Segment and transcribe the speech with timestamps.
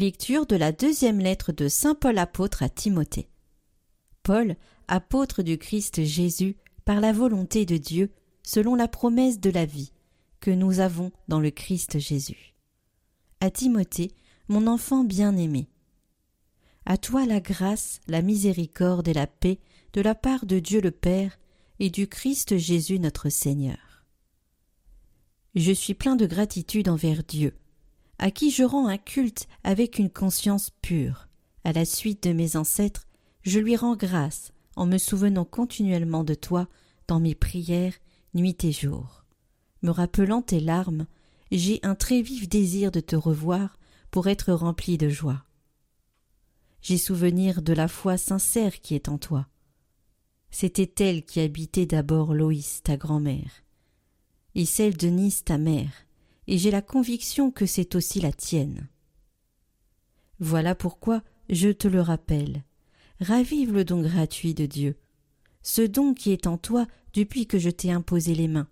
[0.00, 3.28] Lecture de la deuxième lettre de Saint Paul apôtre à Timothée.
[4.22, 4.54] Paul,
[4.86, 8.12] apôtre du Christ Jésus, par la volonté de Dieu,
[8.44, 9.90] selon la promesse de la vie
[10.38, 12.54] que nous avons dans le Christ Jésus.
[13.40, 14.12] À Timothée,
[14.46, 15.68] mon enfant bien-aimé.
[16.86, 19.58] À toi la grâce, la miséricorde et la paix
[19.94, 21.40] de la part de Dieu le Père
[21.80, 24.04] et du Christ Jésus notre Seigneur.
[25.56, 27.56] Je suis plein de gratitude envers Dieu,
[28.18, 31.28] à qui je rends un culte avec une conscience pure.
[31.64, 33.06] À la suite de mes ancêtres,
[33.42, 36.68] je lui rends grâce en me souvenant continuellement de toi
[37.06, 37.94] dans mes prières
[38.34, 39.24] nuit et jour.
[39.82, 41.06] Me rappelant tes larmes,
[41.50, 43.78] j'ai un très vif désir de te revoir
[44.10, 45.44] pour être rempli de joie.
[46.80, 49.48] J'ai souvenir de la foi sincère qui est en toi.
[50.50, 53.64] C'était elle qui habitait d'abord Loïs, ta grand-mère,
[54.54, 55.92] et celle de Nice, ta mère,
[56.48, 58.88] et j'ai la conviction que c'est aussi la tienne.
[60.40, 62.64] Voilà pourquoi je te le rappelle.
[63.20, 64.96] Ravive le don gratuit de Dieu,
[65.62, 68.68] ce don qui est en toi depuis que je t'ai imposé les mains.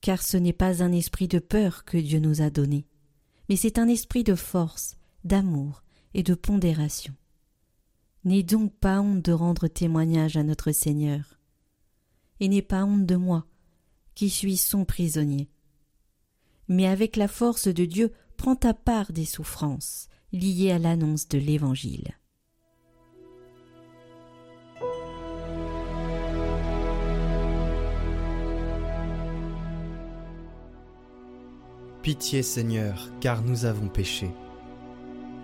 [0.00, 2.84] Car ce n'est pas un esprit de peur que Dieu nous a donné,
[3.48, 7.14] mais c'est un esprit de force, d'amour et de pondération.
[8.24, 11.38] N'aie donc pas honte de rendre témoignage à notre Seigneur,
[12.40, 13.46] et n'aie pas honte de moi,
[14.16, 15.48] qui suis son prisonnier
[16.70, 21.36] mais avec la force de Dieu, prends ta part des souffrances liées à l'annonce de
[21.36, 22.12] l'Évangile.
[32.02, 34.30] Pitié Seigneur, car nous avons péché.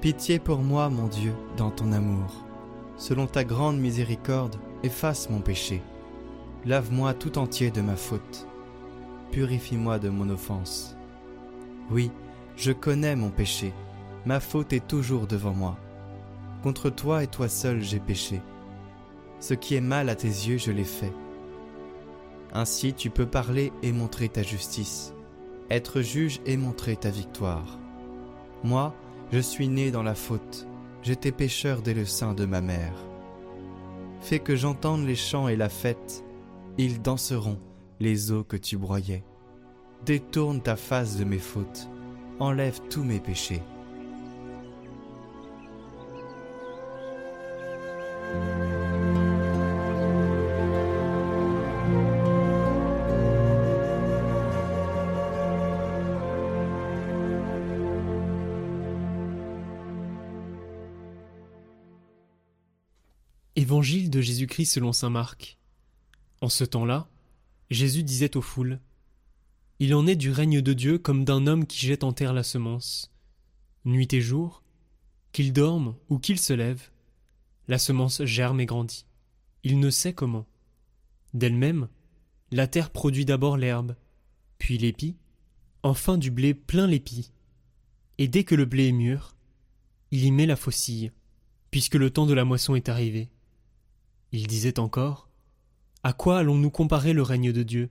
[0.00, 2.44] Pitié pour moi, mon Dieu, dans ton amour.
[2.96, 5.82] Selon ta grande miséricorde, efface mon péché.
[6.64, 8.48] Lave-moi tout entier de ma faute.
[9.30, 10.96] Purifie-moi de mon offense.
[11.92, 12.10] Oui,
[12.56, 13.74] je connais mon péché,
[14.24, 15.76] ma faute est toujours devant moi.
[16.62, 18.40] Contre toi et toi seul j'ai péché.
[19.40, 21.12] Ce qui est mal à tes yeux, je l'ai fait.
[22.54, 25.12] Ainsi tu peux parler et montrer ta justice,
[25.68, 27.78] être juge et montrer ta victoire.
[28.64, 28.94] Moi,
[29.30, 30.66] je suis né dans la faute,
[31.02, 32.94] j'étais pécheur dès le sein de ma mère.
[34.20, 36.24] Fais que j'entende les chants et la fête,
[36.78, 37.58] ils danseront
[38.00, 39.24] les eaux que tu broyais.
[40.04, 41.88] Détourne ta face de mes fautes,
[42.40, 43.62] enlève tous mes péchés.
[63.54, 65.58] Évangile de Jésus-Christ selon saint Marc.
[66.40, 67.06] En ce temps-là,
[67.70, 68.80] Jésus disait aux foules
[69.82, 72.44] il en est du règne de Dieu comme d'un homme qui jette en terre la
[72.44, 73.10] semence.
[73.84, 74.62] Nuit et jour,
[75.32, 76.90] qu'il dorme ou qu'il se lève,
[77.66, 79.06] la semence germe et grandit.
[79.64, 80.46] Il ne sait comment.
[81.34, 81.88] D'elle-même,
[82.52, 83.96] la terre produit d'abord l'herbe,
[84.58, 85.16] puis l'épi,
[85.82, 87.32] enfin du blé plein l'épi.
[88.18, 89.34] Et dès que le blé est mûr,
[90.12, 91.10] il y met la faucille,
[91.72, 93.30] puisque le temps de la moisson est arrivé.
[94.30, 95.28] Il disait encore
[96.04, 97.90] À quoi allons-nous comparer le règne de Dieu?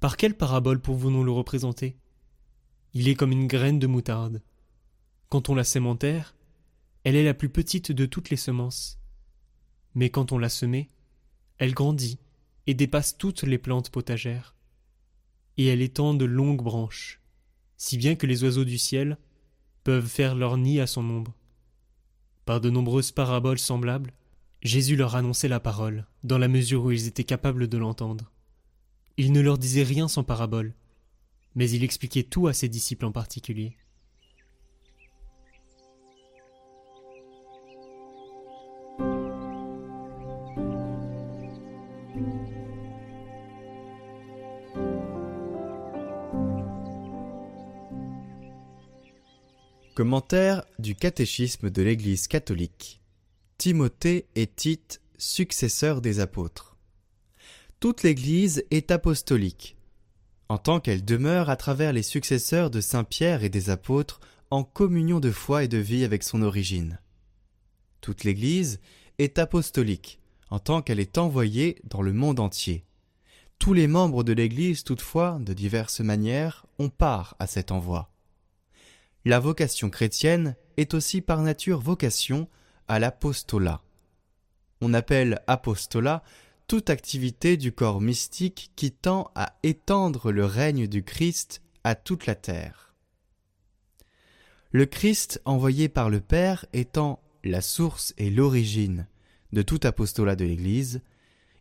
[0.00, 1.96] Par quelle parabole pouvons-nous le représenter?
[2.94, 4.42] Il est comme une graine de moutarde.
[5.28, 6.34] Quand on la sème en terre,
[7.04, 8.98] elle est la plus petite de toutes les semences.
[9.94, 10.90] Mais quand on l'a semée,
[11.58, 12.18] elle grandit
[12.66, 14.54] et dépasse toutes les plantes potagères.
[15.56, 17.20] Et elle étend de longues branches,
[17.76, 19.18] si bien que les oiseaux du ciel
[19.82, 21.34] peuvent faire leur nid à son ombre.
[22.44, 24.12] Par de nombreuses paraboles semblables,
[24.62, 28.30] Jésus leur annonçait la parole, dans la mesure où ils étaient capables de l'entendre.
[29.20, 30.74] Il ne leur disait rien sans parabole,
[31.56, 33.76] mais il expliquait tout à ses disciples en particulier.
[49.96, 53.02] Commentaire du catéchisme de l'Église catholique.
[53.56, 56.77] Timothée et Tite, successeurs des apôtres
[57.80, 59.76] toute l'Église est apostolique,
[60.48, 64.18] en tant qu'elle demeure à travers les successeurs de Saint Pierre et des apôtres
[64.50, 66.98] en communion de foi et de vie avec son origine.
[68.00, 68.80] Toute l'Église
[69.18, 70.18] est apostolique,
[70.50, 72.84] en tant qu'elle est envoyée dans le monde entier.
[73.60, 78.10] Tous les membres de l'Église, toutefois, de diverses manières, ont part à cet envoi.
[79.24, 82.48] La vocation chrétienne est aussi par nature vocation
[82.88, 83.82] à l'apostolat.
[84.80, 86.22] On appelle apostolat
[86.68, 92.26] toute activité du corps mystique qui tend à étendre le règne du Christ à toute
[92.26, 92.94] la terre.
[94.70, 99.06] Le Christ envoyé par le Père étant la source et l'origine
[99.52, 101.00] de tout apostolat de l'Église,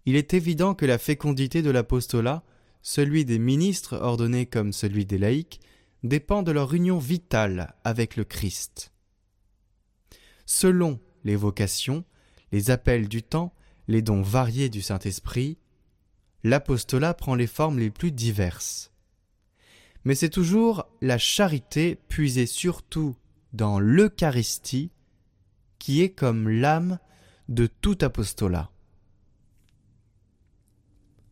[0.05, 2.43] il est évident que la fécondité de l'apostolat,
[2.81, 5.61] celui des ministres ordonnés comme celui des laïcs,
[6.03, 8.91] dépend de leur union vitale avec le Christ.
[10.45, 12.03] Selon les vocations,
[12.51, 13.53] les appels du temps,
[13.87, 15.57] les dons variés du Saint-Esprit,
[16.43, 18.91] l'apostolat prend les formes les plus diverses.
[20.03, 23.15] Mais c'est toujours la charité puisée surtout
[23.53, 24.91] dans l'Eucharistie
[25.79, 26.99] qui est comme l'âme
[27.49, 28.69] de tout apostolat.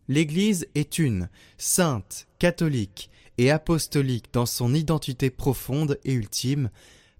[0.08, 6.70] L'Église est une, sainte, catholique et apostolique dans son identité profonde et ultime,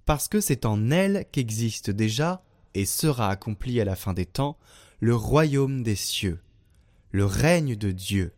[0.06, 2.44] parce que c'est en elle qu'existe déjà,
[2.74, 4.58] et sera accompli à la fin des temps,
[5.06, 6.40] le royaume des cieux,
[7.12, 8.34] le règne de Dieu,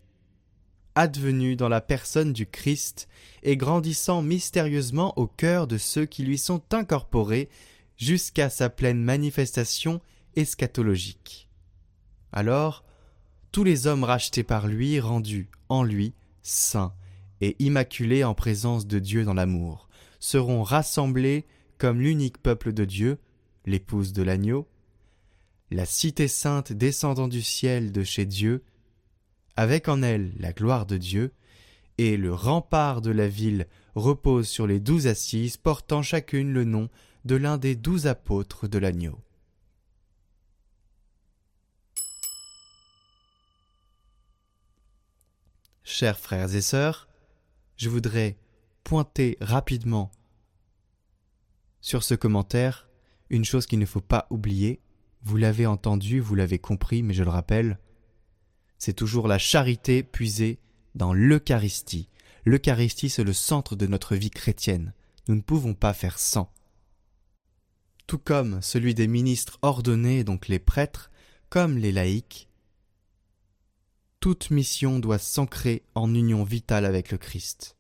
[0.96, 3.08] advenu dans la personne du Christ
[3.42, 7.48] et grandissant mystérieusement au cœur de ceux qui lui sont incorporés
[7.96, 10.02] jusqu'à sa pleine manifestation
[10.36, 11.48] eschatologique.
[12.34, 12.84] Alors,
[13.54, 16.12] tous les hommes rachetés par lui, rendus en lui,
[16.42, 16.94] saints
[17.40, 19.88] et immaculés en présence de Dieu dans l'amour,
[20.20, 21.46] seront rassemblés
[21.78, 23.20] comme l'unique peuple de Dieu,
[23.66, 24.68] l'épouse de l'agneau,
[25.72, 28.64] la cité sainte descendant du ciel de chez Dieu,
[29.56, 31.34] avec en elle la gloire de Dieu,
[31.98, 36.90] et le rempart de la ville repose sur les douze assises portant chacune le nom
[37.26, 39.20] de l'un des douze apôtres de l'agneau.
[45.84, 47.08] Chers frères et sœurs,
[47.78, 48.38] je voudrais
[48.84, 50.12] pointer rapidement
[51.82, 52.90] sur ce commentaire
[53.30, 54.82] une chose qu'il ne faut pas oublier.
[55.28, 57.80] Vous l'avez entendu, vous l'avez compris, mais je le rappelle,
[58.78, 60.58] c'est toujours la charité puisée
[60.96, 62.08] dans l'Eucharistie.
[62.46, 64.94] L'Eucharistie, c'est le centre de notre vie chrétienne.
[65.28, 66.50] Nous ne pouvons pas faire sans.
[68.08, 71.12] Tout comme celui des ministres ordonnés, donc les prêtres,
[71.50, 72.48] comme les laïcs,
[74.22, 77.76] toute mission doit s'ancrer en union vitale avec le Christ.